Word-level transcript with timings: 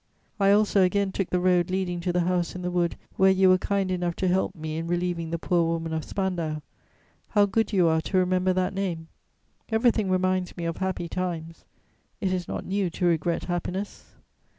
I 0.39 0.49
also 0.51 0.81
again 0.81 1.11
took 1.11 1.29
the 1.29 1.39
road 1.39 1.69
leading 1.69 1.99
to 1.99 2.11
the 2.11 2.21
house 2.21 2.55
in 2.55 2.63
the 2.63 2.71
wood 2.71 2.95
where 3.17 3.29
you 3.29 3.49
were 3.49 3.59
kind 3.59 3.91
enough 3.91 4.15
to 4.15 4.27
help 4.27 4.55
me 4.55 4.77
in 4.77 4.87
relieving 4.87 5.29
the 5.29 5.37
poor 5.37 5.63
woman 5.67 5.93
of 5.93 6.03
Spandau; 6.03 6.61
how 7.27 7.45
good 7.45 7.71
you 7.71 7.87
are 7.87 8.01
to 8.01 8.17
remember 8.17 8.51
that 8.51 8.73
name! 8.73 9.09
Everything 9.69 10.09
reminds 10.09 10.57
me 10.57 10.65
of 10.65 10.77
happy 10.77 11.07
times. 11.07 11.65
It 12.19 12.33
is 12.33 12.47
not 12.47 12.65
new 12.65 12.89
to 12.89 13.05
regret 13.05 13.43
happiness. 13.43 14.15